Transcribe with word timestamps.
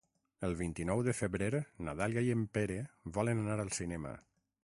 El 0.45 0.53
vint-i-nou 0.61 1.03
de 1.07 1.13
febrer 1.17 1.51
na 1.89 1.95
Dàlia 2.01 2.25
i 2.29 2.33
en 2.37 2.43
Pere 2.59 2.79
volen 3.19 3.45
anar 3.45 3.61
al 3.67 3.75
cinema. 3.81 4.17